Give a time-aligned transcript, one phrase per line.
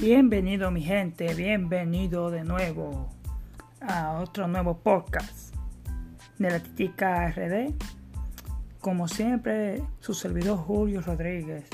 [0.00, 3.10] Bienvenido mi gente, bienvenido de nuevo
[3.82, 5.54] a otro nuevo podcast
[6.38, 7.74] de la Titica RD.
[8.80, 11.66] Como siempre, su servidor Julio Rodríguez,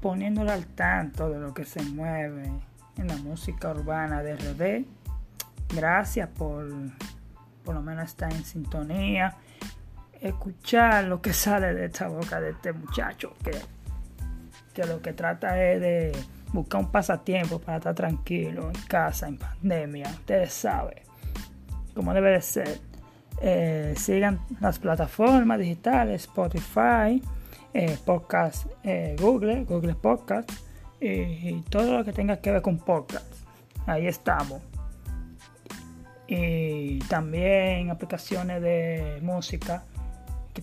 [0.00, 2.50] poniéndole al tanto de lo que se mueve
[2.96, 4.84] en la música urbana de RD.
[5.72, 6.66] Gracias por
[7.64, 9.36] por lo menos estar en sintonía,
[10.20, 13.52] escuchar lo que sale de esta boca de este muchacho que,
[14.74, 19.38] que lo que trata es de buscar un pasatiempo para estar tranquilo en casa, en
[19.38, 20.08] pandemia.
[20.10, 20.98] Ustedes saben
[21.94, 22.80] cómo debe de ser.
[23.42, 27.22] Eh, sigan las plataformas digitales, Spotify,
[27.74, 30.50] eh, podcast, eh, Google, Google Podcast
[31.00, 33.26] y, todo lo que tenga que ver con podcast.
[33.86, 34.62] Ahí estamos.
[36.26, 39.84] Y también aplicaciones de música
[40.54, 40.62] que,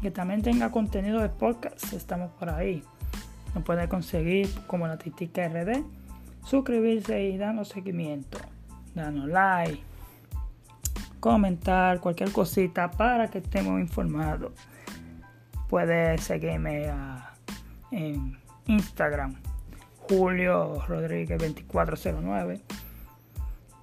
[0.00, 1.92] que también tenga contenido de podcast.
[1.92, 2.82] Estamos por ahí.
[3.64, 5.82] Puede conseguir como la Titica RD.
[6.44, 8.38] Suscribirse y darnos seguimiento.
[8.94, 9.80] Danos like.
[11.20, 14.52] Comentar cualquier cosita para que estemos informados.
[15.68, 16.90] Puede seguirme
[17.90, 19.34] en Instagram.
[20.08, 22.60] Julio Rodríguez 2409.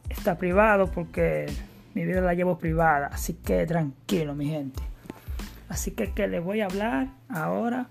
[0.07, 1.47] Está privado porque
[1.93, 3.07] mi vida la llevo privada.
[3.07, 4.81] Así que tranquilo, mi gente.
[5.67, 7.87] Así que que les voy a hablar ahora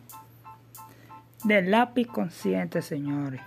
[1.44, 3.40] del lápiz consciente, señores.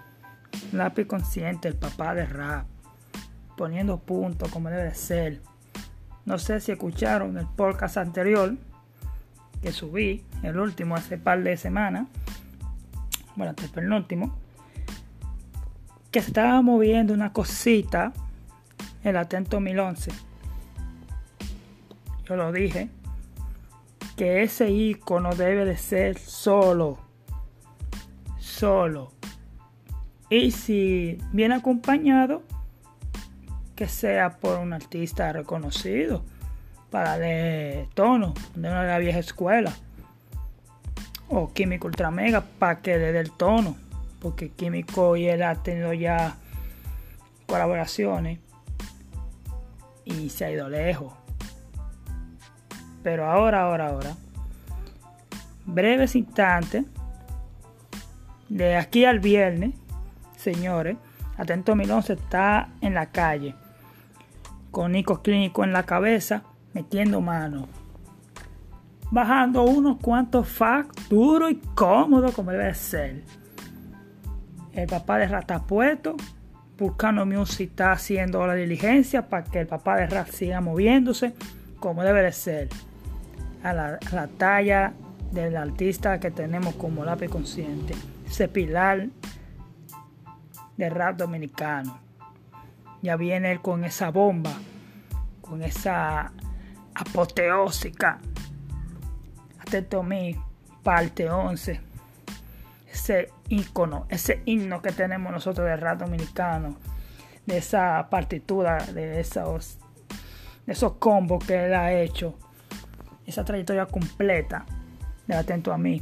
[0.71, 2.65] Lápiz consciente, el papá de rap.
[3.57, 5.41] Poniendo puntos como debe ser.
[6.25, 8.55] No sé si escucharon el podcast anterior
[9.61, 12.07] que subí, el último hace par de semanas.
[13.35, 14.37] Bueno, hasta el penúltimo.
[16.11, 18.13] Que se estaba moviendo una cosita.
[19.03, 20.11] El Atento 1011.
[22.25, 22.89] Yo lo dije.
[24.17, 27.04] Que ese icono debe de ser solo
[28.55, 29.11] solo.
[30.29, 32.41] Y si viene acompañado,
[33.75, 36.23] que sea por un artista reconocido
[36.89, 39.73] para de tono de una de la vieja escuela.
[41.27, 43.75] O Químico Ultra Mega para que le dé el tono.
[44.21, 46.37] Porque Químico y él ha tenido ya
[47.47, 48.39] colaboraciones
[50.05, 51.13] y se ha ido lejos.
[53.03, 54.15] Pero ahora, ahora, ahora,
[55.65, 56.85] breves instantes
[58.49, 59.73] de aquí al viernes,
[60.37, 60.97] señores,
[61.37, 63.55] Atento 11 está en la calle,
[64.71, 67.67] con Nico Clínico en la cabeza, metiendo mano.
[69.11, 73.23] Bajando unos cuantos facts duro y cómodo como debe ser.
[74.73, 76.15] El papá de Ratapuesto,
[76.77, 81.33] buscando Music está haciendo la diligencia para que el papá de Rat siga moviéndose
[81.79, 82.69] como debe de ser.
[83.63, 84.93] A la, a la talla
[85.31, 87.93] del artista que tenemos como lápiz consciente
[88.51, 89.09] pilar
[90.77, 91.99] de rap dominicano.
[93.01, 94.53] Ya viene él con esa bomba,
[95.41, 96.31] con esa
[96.93, 98.19] apoteósica.
[99.59, 100.35] Atento a mí,
[100.83, 101.81] parte 11.
[102.91, 106.77] Ese icono, ese himno que tenemos nosotros de rap dominicano,
[107.45, 109.77] de esa partitura, de esos,
[110.65, 112.37] de esos combos que él ha hecho,
[113.25, 114.65] esa trayectoria completa
[115.27, 116.01] de Atento a mí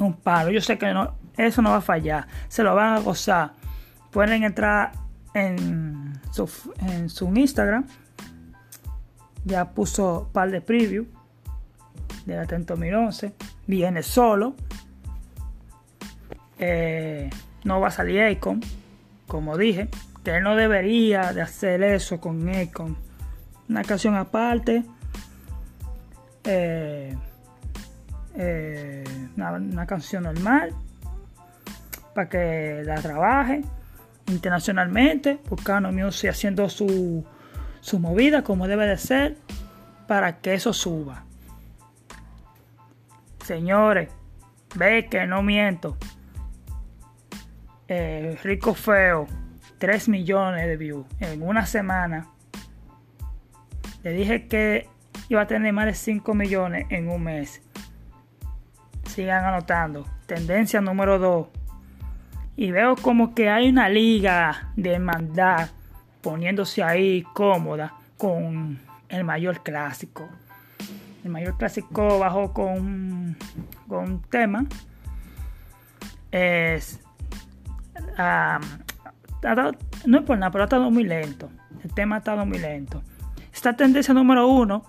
[0.00, 0.50] un palo.
[0.50, 2.26] Yo sé que no, eso no va a fallar.
[2.48, 3.52] Se lo van a gozar.
[4.10, 4.92] Pueden entrar
[5.34, 6.50] en su,
[6.80, 7.86] en su Instagram.
[9.44, 11.06] Ya puso par de preview
[12.26, 13.32] del Atento 2011.
[13.66, 14.54] Viene solo.
[16.58, 17.30] Eh,
[17.64, 18.60] no va a salir Akon,
[19.26, 19.88] como dije.
[20.24, 22.96] Que no debería de hacer eso con Akon.
[23.68, 24.84] Una canción aparte.
[26.44, 27.16] Eh,
[28.40, 29.02] eh,
[29.36, 30.72] una, canción normal
[32.14, 33.62] para que la trabaje
[34.28, 37.26] internacionalmente, buscando music haciendo su,
[37.80, 39.36] su movida como debe de ser
[40.06, 41.24] para que eso suba.
[43.44, 44.08] Señores,
[44.76, 45.96] ve que no miento.
[47.88, 49.26] Eh, Rico Feo,
[49.78, 52.28] 3 millones de views en una semana.
[54.04, 54.88] Le dije que
[55.28, 57.62] iba a tener más de 5 millones en un mes
[59.18, 60.06] sigan anotando.
[60.26, 61.48] Tendencia número 2.
[62.54, 65.70] Y veo como que hay una liga de hermandad
[66.20, 68.78] poniéndose ahí cómoda con
[69.08, 70.28] el mayor clásico.
[71.24, 73.36] El mayor clásico bajó con,
[73.88, 74.66] con un tema.
[76.30, 77.00] Es.
[80.06, 81.50] no es por nada, pero ha estado muy lento.
[81.82, 83.02] El tema ha estado muy lento.
[83.52, 84.84] Esta tendencia número uno,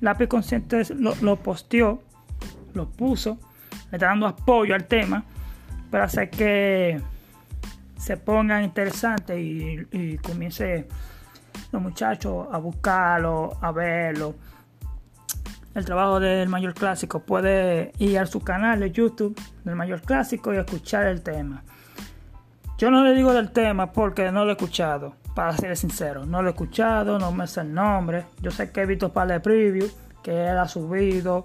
[0.00, 2.02] Lápiz Consciente lo, lo posteó,
[2.72, 3.38] lo puso
[3.94, 5.22] le está dando apoyo al tema
[5.88, 7.00] para hacer que
[7.96, 10.88] se pongan interesantes y, y comience
[11.70, 14.34] los muchachos a buscarlo, a verlo.
[15.76, 20.52] El trabajo del Mayor Clásico puede ir a su canal de YouTube del Mayor Clásico
[20.52, 21.62] y escuchar el tema.
[22.76, 26.26] Yo no le digo del tema porque no lo he escuchado, para ser sincero.
[26.26, 28.24] No lo he escuchado, no me sé el nombre.
[28.40, 29.88] Yo sé que he visto para el preview,
[30.20, 31.44] que él ha subido,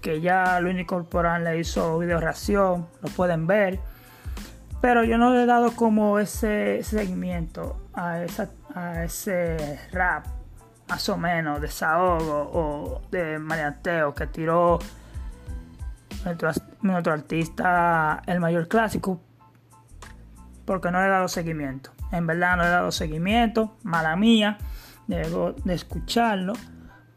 [0.00, 3.80] que ya Luis Corporal le hizo video reacción, lo pueden ver.
[4.80, 8.22] Pero yo no le he dado como ese seguimiento a,
[9.02, 10.26] ese rap,
[10.88, 14.78] más o menos, desahogo o de marianteo que tiró
[16.24, 16.50] nuestro,
[16.82, 19.20] nuestro artista, el mayor clásico,
[20.64, 21.90] porque no le he dado seguimiento.
[22.12, 24.58] En verdad no le he dado seguimiento, mala mía,
[25.08, 26.52] debo de escucharlo.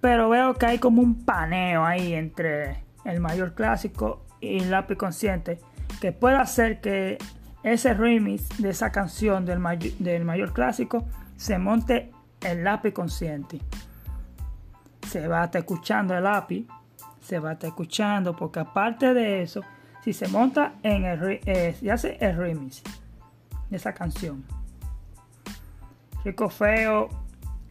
[0.02, 4.96] Pero veo que hay como un paneo ahí entre el mayor clásico y el lápiz
[4.96, 5.60] consciente
[6.02, 7.20] que puede hacer que
[7.64, 11.06] ese remix de esa canción del, mayor clásico
[11.38, 12.12] se monte
[12.42, 13.62] el lápiz consciente.
[15.08, 16.66] Se va a estar escuchando el lápiz,
[17.22, 19.62] se va a estar escuchando, porque aparte de eso,
[20.04, 22.82] si se monta en el, eh, hace el remix
[23.70, 24.44] de esa canción.
[26.24, 27.10] Rico Feo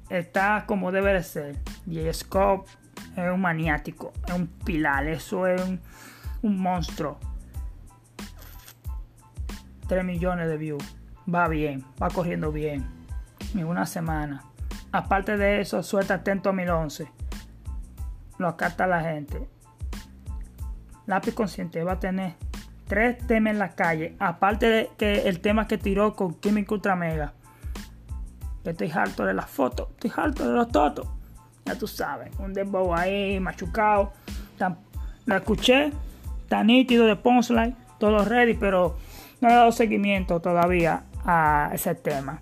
[0.09, 1.57] está como debe de ser.
[1.87, 2.71] Y Scope
[3.17, 5.63] es un maniático, es un pilar, eso es
[6.43, 7.19] un, monstruo.
[9.89, 10.97] 3 millones de views.
[11.33, 12.87] Va bien, va corriendo bien.
[13.55, 14.45] En una semana.
[14.93, 17.11] Aparte de eso, suelta Atento 2011.
[18.39, 19.49] Lo acata la gente.
[21.07, 22.35] Lápiz Consciente va a tener
[22.87, 24.17] tres temas en la calle.
[24.19, 27.35] Aparte de que el tema que tiró con Químico Ultra Mega.
[28.65, 29.89] Estoy harto de las fotos.
[29.91, 31.09] Estoy harto de los totos.
[31.79, 32.31] Tú sabes.
[32.39, 34.13] Un dembow ahí, machucado.
[35.27, 35.93] Lo escuché.
[36.43, 37.77] Está nítido de punchline.
[37.99, 38.97] Todo ready, pero
[39.41, 42.41] no he dado seguimiento todavía a ese tema.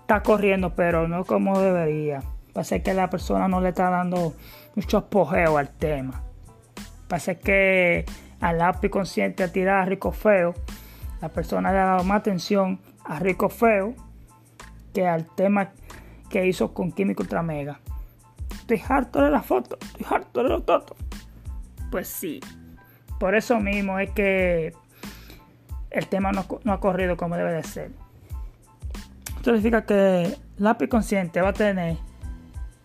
[0.00, 2.22] Está corriendo, pero no como debería.
[2.52, 4.34] Parece que la persona no le está dando
[4.76, 6.22] mucho apogeo al tema.
[7.08, 8.04] Parece que
[8.40, 10.54] al lápiz consciente a tirar a Rico Feo,
[11.20, 13.94] la persona le ha dado más atención a Rico Feo
[14.92, 15.72] que al tema
[16.30, 17.80] que hizo con Químico Ultramega.
[18.64, 20.96] Estoy harto de la foto, estoy harto de los totos.
[21.90, 22.40] Pues sí,
[23.20, 24.72] por eso mismo es que
[25.90, 27.90] el tema no, ha corrido como debe de ser.
[29.36, 31.98] Esto significa que Lápiz Consciente va a tener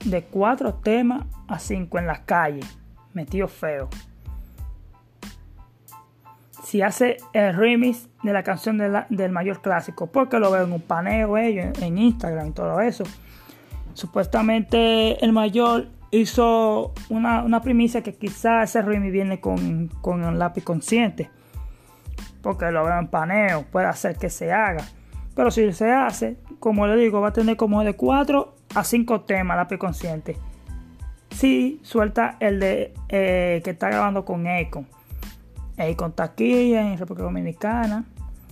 [0.03, 2.77] de 4 temas a 5 en las calles,
[3.13, 3.87] metido feo.
[6.65, 10.81] Si hace el remix de la canción del mayor clásico, porque lo veo en un
[10.81, 13.05] paneo en, Instagram y todo eso.
[13.99, 20.63] Supuestamente el mayor hizo una, primicia que quizás ese remix viene con, con el lápiz
[20.63, 21.29] consciente
[22.41, 24.85] porque lo veo en paneo, puede hacer que se haga.
[25.35, 29.21] Pero si se hace, como le digo, va a tener como de 4 a 5
[29.21, 30.37] temas la consciente.
[31.31, 34.87] Si suelta el de eh, que está grabando con Econ.
[35.77, 38.05] Econ está aquí en República Dominicana,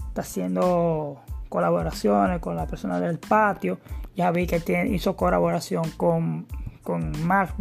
[0.08, 3.80] está haciendo colaboraciones con la persona del patio.
[4.18, 6.48] Ya vi que hizo colaboración con,
[6.84, 7.56] con Mark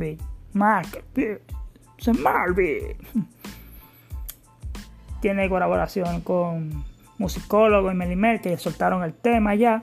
[0.55, 1.05] Mark,
[2.19, 2.57] Mark
[5.21, 6.83] tiene colaboración con
[7.19, 9.83] musicólogo y Melimer que soltaron el tema ya.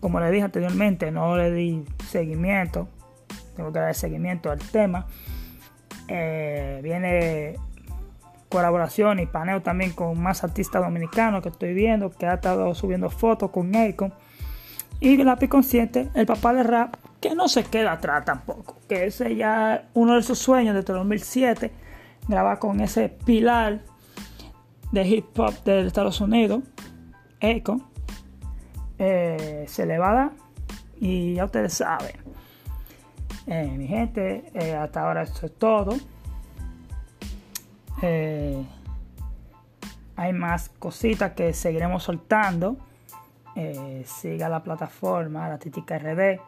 [0.00, 2.88] Como le dije anteriormente, no le di seguimiento.
[3.56, 5.06] Tengo que dar seguimiento al tema.
[6.06, 7.56] Eh, viene
[8.48, 13.10] colaboración y paneo también con más artistas dominicanos que estoy viendo, que ha estado subiendo
[13.10, 14.14] fotos con Akon.
[15.00, 18.78] Y Lápiz Consciente, el papá de rap, que no se queda atrás tampoco.
[18.88, 21.72] Que ese ya uno de sus sueños desde 2007,
[22.26, 23.80] grabar con ese pilar
[24.92, 26.62] de hip hop de Estados Unidos,
[27.40, 27.80] Echo,
[28.98, 30.32] eh, se le va a dar
[30.98, 32.16] y ya ustedes saben.
[33.46, 35.96] Eh, mi gente, eh, hasta ahora eso es todo.
[40.16, 42.76] hay más cositas que seguiremos soltando.
[44.04, 46.40] Siga la plataforma, la Titica RD.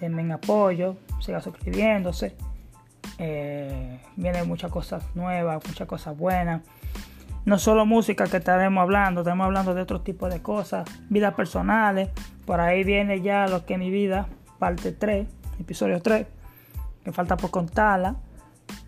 [0.00, 2.36] Denme apoyo, siga suscribiéndose.
[3.18, 6.62] vienen muchas cosas nuevas, muchas cosas buenas
[7.46, 12.10] no solo música que estaremos hablando, estaremos hablando de otro tipo de cosas, vidas personales.
[12.44, 14.26] Por ahí viene ya lo que es mi vida,
[14.58, 15.28] parte 3,
[15.60, 16.26] episodio 3,
[17.04, 18.16] que falta por contarla,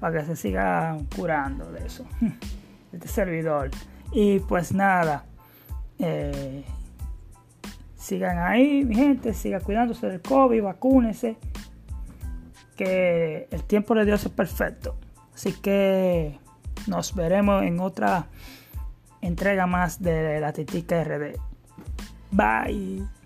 [0.01, 2.05] para que se siga curando de eso,
[2.93, 3.71] este servidor.
[4.11, 5.25] Y pues nada,
[6.01, 6.65] eh,
[8.09, 11.37] sigan ahí, mi gente, sigan cuidándose del COVID, vacúnense,
[12.75, 14.97] que el tiempo de Dios es perfecto.
[15.35, 16.39] Así que
[16.87, 18.27] nos veremos en otra
[19.21, 21.37] entrega más de la Titica RD.
[22.31, 23.18] Bye.